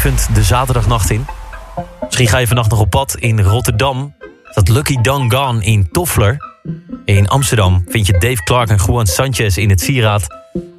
zwevend 0.00 0.34
de 0.34 0.42
zaterdagnacht 0.42 1.10
in. 1.10 1.26
Misschien 2.00 2.28
ga 2.28 2.38
je 2.38 2.46
vannacht 2.46 2.70
nog 2.70 2.80
op 2.80 2.90
pad 2.90 3.16
in 3.16 3.40
Rotterdam. 3.40 4.14
Dat 4.54 4.68
Lucky 4.68 4.98
Gone 5.02 5.64
in 5.64 5.88
Toffler. 5.92 6.36
In 7.04 7.28
Amsterdam 7.28 7.84
vind 7.88 8.06
je 8.06 8.12
Dave 8.12 8.42
Clark 8.42 8.68
en 8.68 8.78
Juan 8.86 9.06
Sanchez 9.06 9.56
in 9.56 9.70
het 9.70 9.80
Sieraad. 9.80 10.26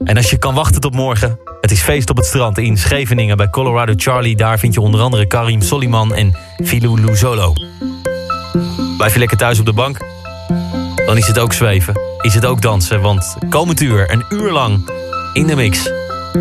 En 0.03 0.17
als 0.17 0.29
je 0.29 0.37
kan 0.37 0.53
wachten 0.53 0.81
tot 0.81 0.93
morgen... 0.93 1.39
het 1.61 1.71
is 1.71 1.81
feest 1.81 2.09
op 2.09 2.17
het 2.17 2.25
strand 2.25 2.57
in 2.57 2.77
Scheveningen 2.77 3.37
bij 3.37 3.49
Colorado 3.49 3.93
Charlie. 3.95 4.35
Daar 4.35 4.59
vind 4.59 4.73
je 4.73 4.81
onder 4.81 5.01
andere 5.01 5.27
Karim 5.27 5.61
Soliman 5.61 6.13
en 6.13 6.37
Filou 6.63 7.01
Luzolo. 7.01 7.53
Blijf 8.97 9.13
je 9.13 9.19
lekker 9.19 9.37
thuis 9.37 9.59
op 9.59 9.65
de 9.65 9.73
bank? 9.73 9.97
Dan 11.05 11.17
is 11.17 11.27
het 11.27 11.39
ook 11.39 11.53
zweven, 11.53 11.99
is 12.21 12.33
het 12.33 12.45
ook 12.45 12.61
dansen. 12.61 13.01
Want 13.01 13.35
komend 13.49 13.81
uur, 13.81 14.11
een 14.11 14.25
uur 14.29 14.51
lang, 14.51 14.91
in 15.33 15.47
de 15.47 15.55
mix... 15.55 15.91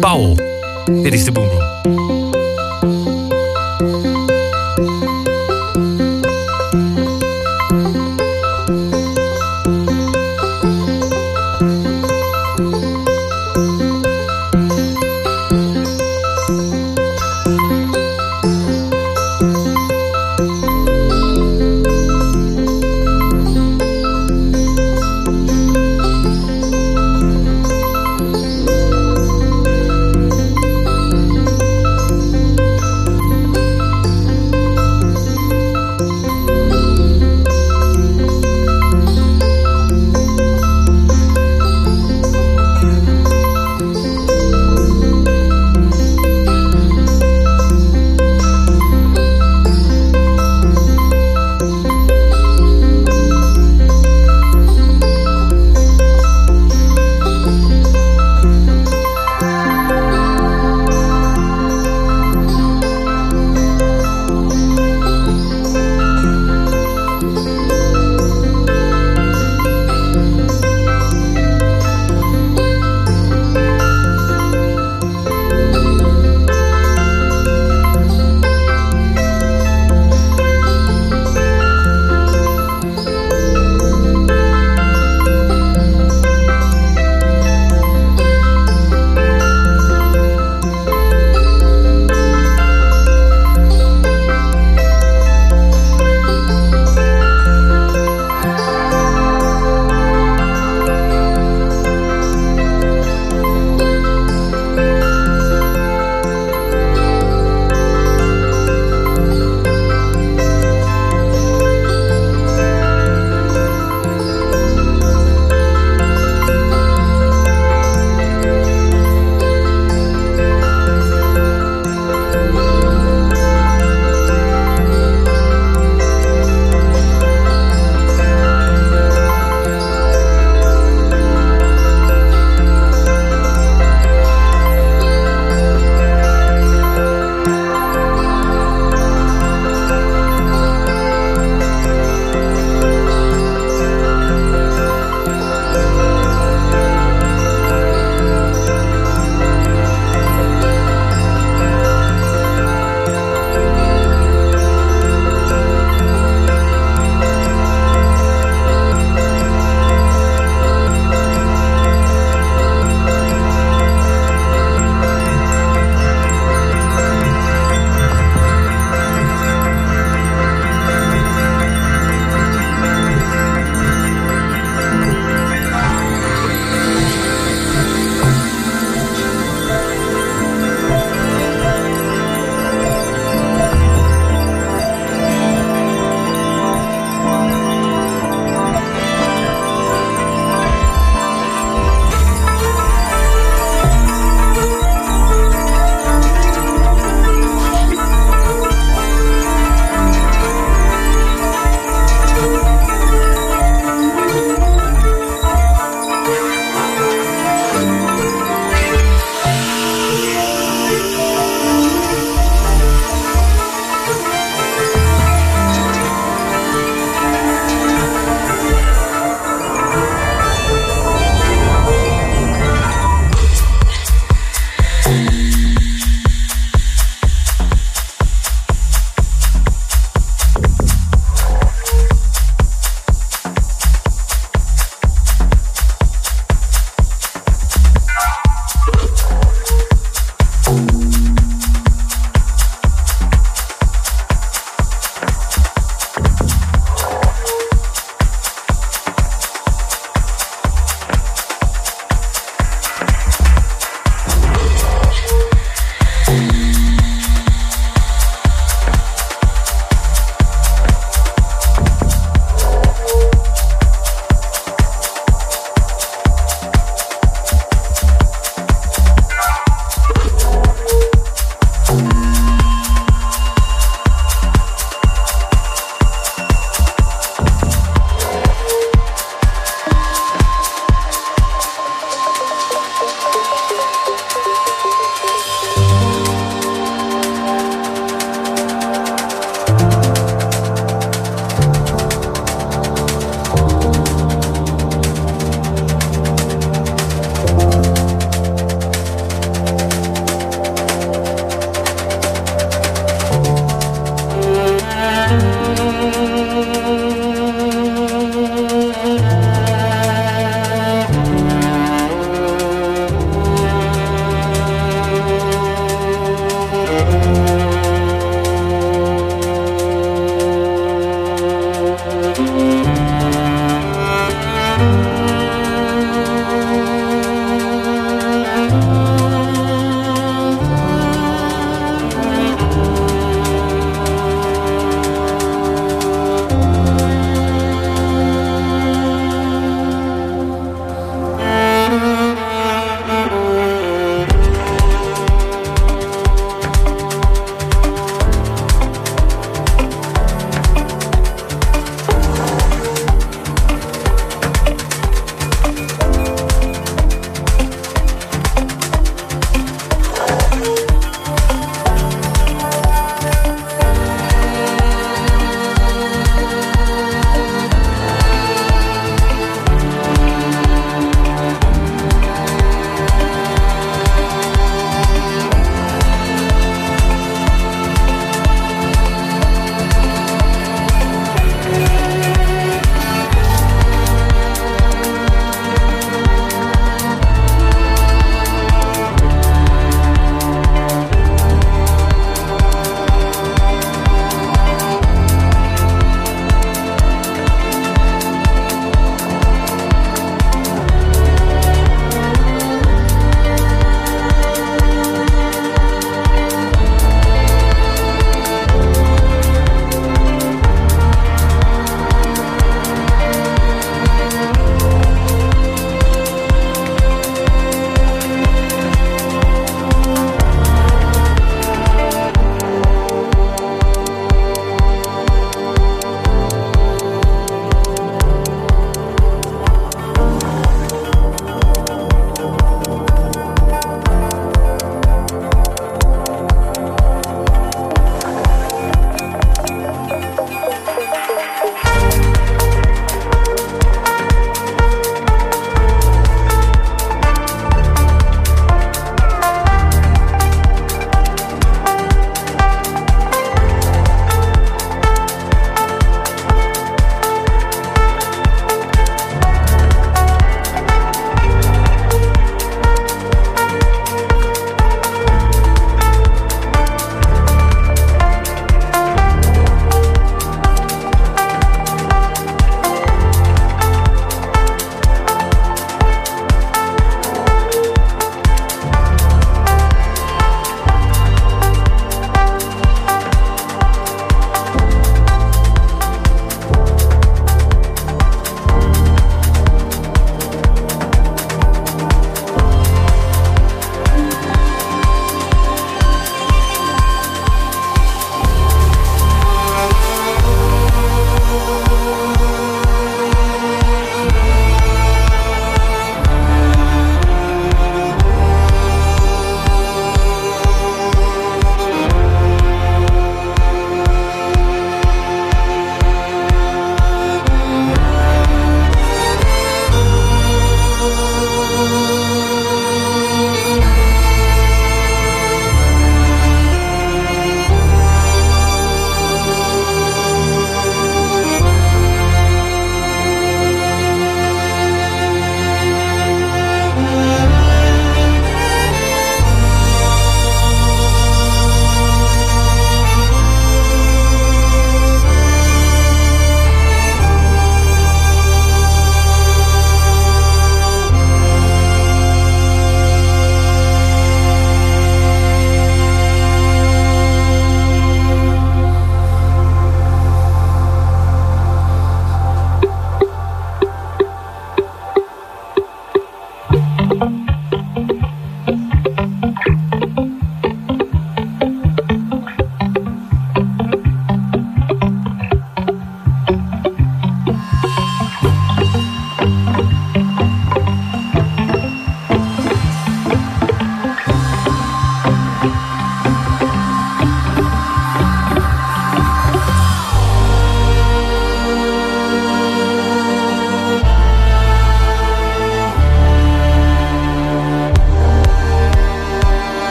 Paul, 0.00 0.36
dit 0.84 1.12
is 1.12 1.24
de 1.24 1.32
Boom 1.32 1.48
Boom. 1.48 2.13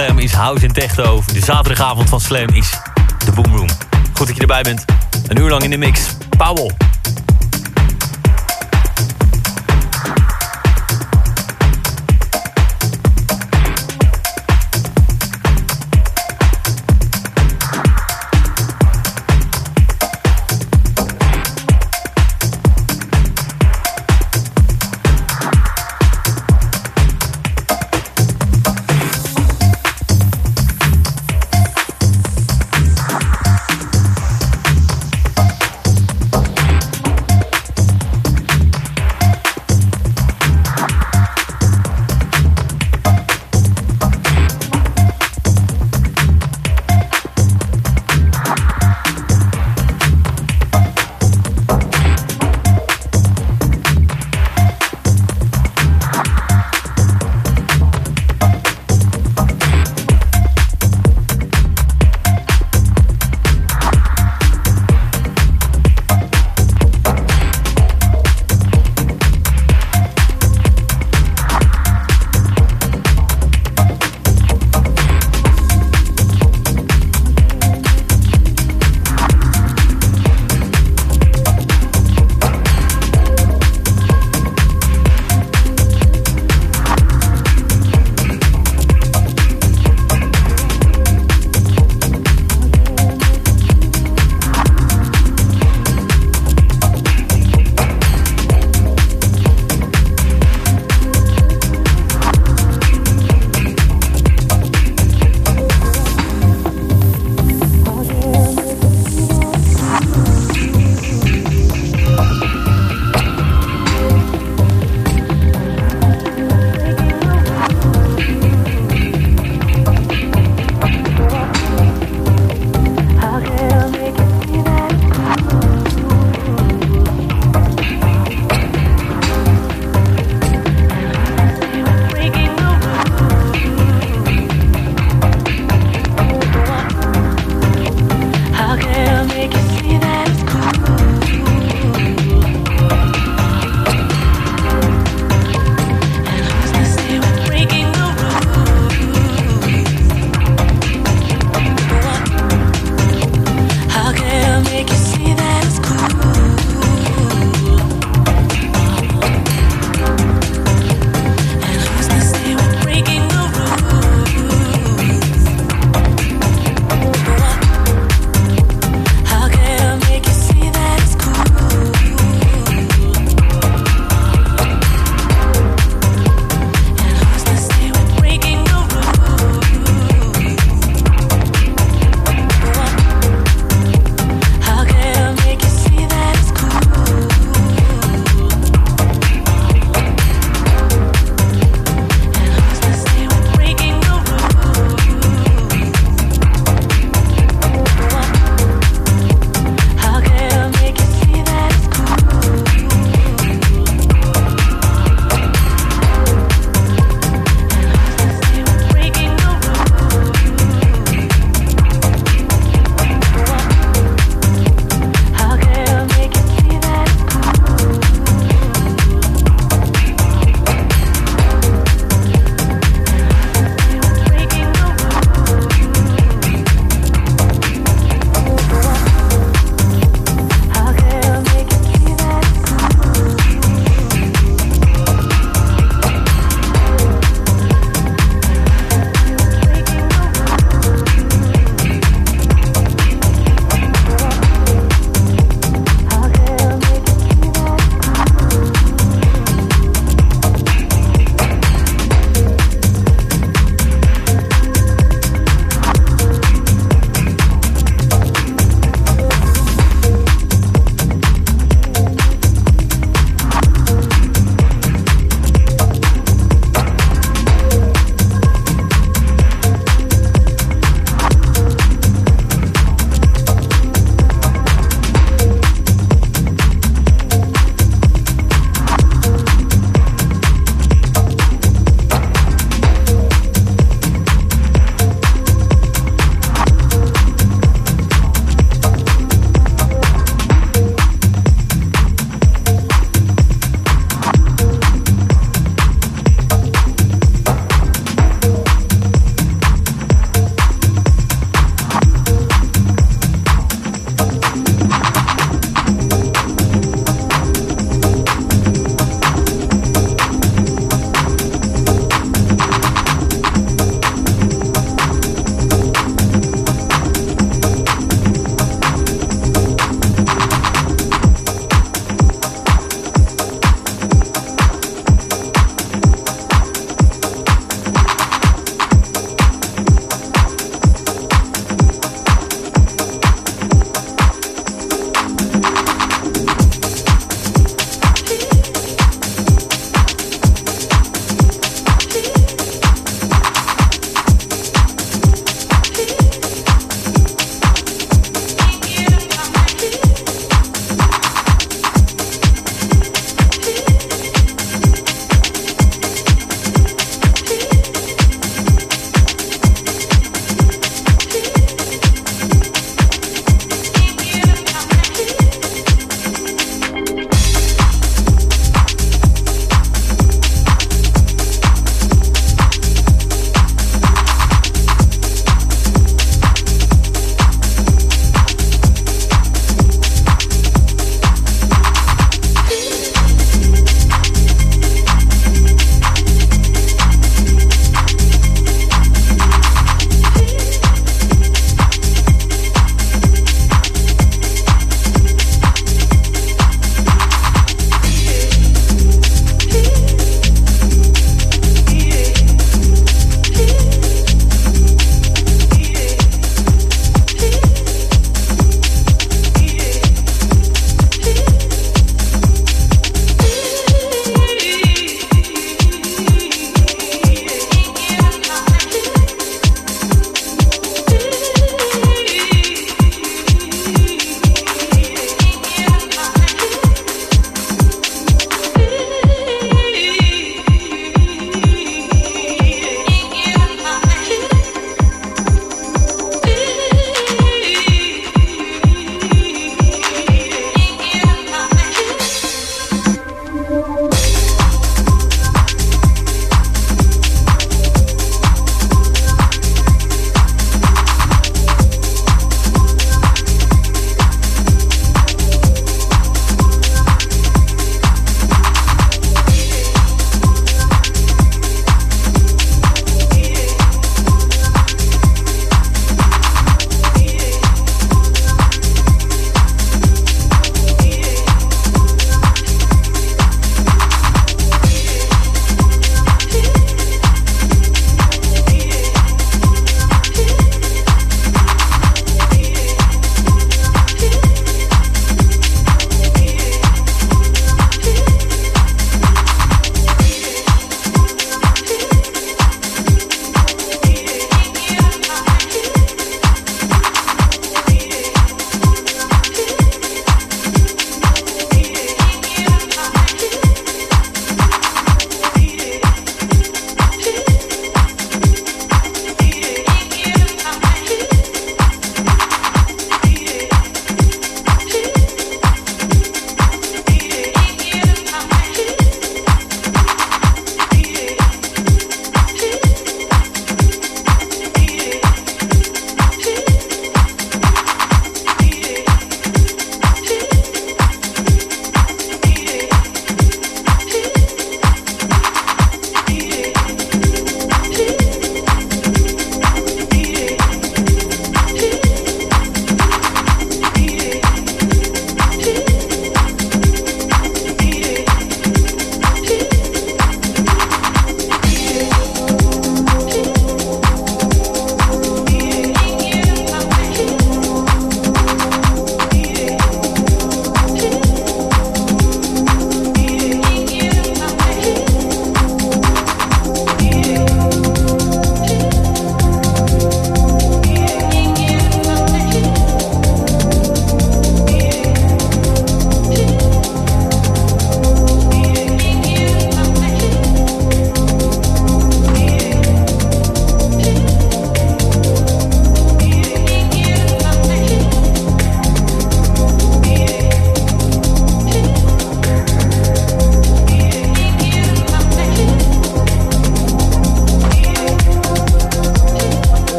Slam 0.00 0.18
is 0.18 0.32
House 0.32 0.66
en 0.66 0.72
Techno. 0.72 1.22
De 1.32 1.40
zaterdagavond 1.40 2.08
van 2.08 2.20
Slam 2.20 2.48
is 2.48 2.70
de 3.24 3.32
Boom 3.32 3.56
Room. 3.56 3.68
Goed 4.12 4.26
dat 4.26 4.36
je 4.36 4.40
erbij 4.40 4.62
bent. 4.62 4.84
Een 5.28 5.38
uur 5.38 5.48
lang 5.50 5.62
in 5.62 5.70
de 5.70 5.76
mix. 5.76 6.00
Powell. 6.38 6.79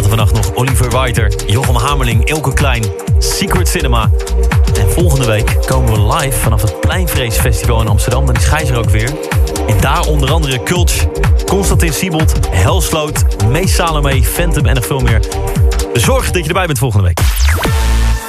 Later 0.00 0.18
vannacht 0.18 0.46
nog 0.46 0.54
Oliver 0.54 0.90
Weiter, 0.90 1.32
Jochem 1.46 1.74
Hamerling, 1.74 2.24
Elke 2.24 2.52
Klein, 2.52 2.84
Secret 3.18 3.68
Cinema. 3.68 4.10
En 4.78 4.90
volgende 4.90 5.26
week 5.26 5.56
komen 5.66 5.92
we 5.92 6.14
live 6.14 6.38
vanaf 6.38 6.62
het 6.62 6.80
Pleinvrees 6.80 7.36
Festival 7.36 7.80
in 7.80 7.88
Amsterdam. 7.88 8.26
Dan 8.26 8.34
is 8.34 8.44
Gijs 8.44 8.68
er 8.68 8.78
ook 8.78 8.90
weer. 8.90 9.10
En 9.66 9.80
daar 9.80 10.06
onder 10.06 10.30
andere 10.30 10.62
Kulch, 10.62 11.06
Constantin 11.46 11.92
Siebold, 11.92 12.32
Helsloot, 12.50 13.24
Mees 13.48 13.74
Salome, 13.74 14.22
Phantom 14.22 14.66
en 14.66 14.74
nog 14.74 14.86
veel 14.86 15.00
meer. 15.00 15.20
Zorg 15.92 16.30
dat 16.30 16.42
je 16.42 16.48
erbij 16.48 16.66
bent 16.66 16.78
volgende 16.78 17.06
week. 17.06 17.29